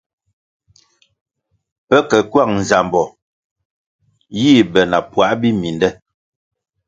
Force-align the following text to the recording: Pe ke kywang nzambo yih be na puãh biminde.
Pe 1.87 1.97
ke 2.09 2.17
kywang 2.29 2.53
nzambo 2.61 3.03
yih 4.39 4.63
be 4.71 4.81
na 4.91 4.97
puãh 5.11 5.33
biminde. 5.39 5.89